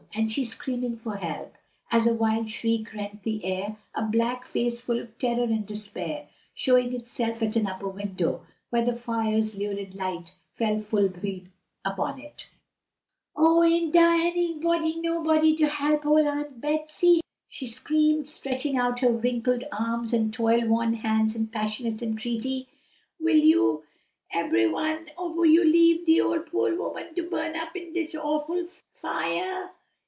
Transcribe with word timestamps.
and 0.13 0.29
she's 0.29 0.51
screaming 0.51 0.97
for 0.97 1.15
help!" 1.15 1.53
as 1.89 2.05
a 2.05 2.13
wild 2.13 2.51
shriek 2.51 2.93
rent 2.93 3.23
the 3.23 3.45
air, 3.45 3.77
a 3.95 4.01
black 4.03 4.45
face 4.45 4.83
full 4.83 4.99
of 4.99 5.17
terror 5.17 5.43
and 5.45 5.65
despair 5.65 6.27
showing 6.53 6.93
itself 6.93 7.41
at 7.41 7.55
an 7.55 7.65
upper 7.65 7.87
window, 7.87 8.45
where 8.69 8.83
the 8.83 8.93
fire's 8.95 9.55
lurid 9.55 9.95
light 9.95 10.35
fell 10.53 10.79
full 10.81 11.09
upon 11.85 12.19
it. 12.19 12.49
"Oh, 13.37 13.63
ain't 13.63 13.93
dar 13.93 14.17
nobody 14.35 15.55
to 15.55 15.67
help 15.69 16.05
ole 16.05 16.27
Aunt 16.27 16.59
Betsy?" 16.59 17.21
she 17.47 17.65
screamed, 17.65 18.27
stretching 18.27 18.75
out 18.75 18.99
her 18.99 19.13
wrinkled 19.13 19.63
arms 19.71 20.11
and 20.11 20.33
toil 20.33 20.67
worn 20.67 20.95
hands 20.95 21.37
in 21.37 21.47
passionate 21.47 22.01
entreaty; 22.01 22.67
"will 23.17 23.37
you 23.37 23.85
ebery 24.35 24.67
one 24.69 25.09
ob 25.17 25.37
you 25.45 25.63
leave 25.63 26.05
de 26.05 26.19
po' 26.21 26.67
ole 26.67 26.75
woman 26.75 27.15
to 27.15 27.21
burn 27.29 27.55
up 27.55 27.73
in 27.77 27.93
dis 27.93 28.13
awful 28.13 28.61
fiah? 28.93 29.69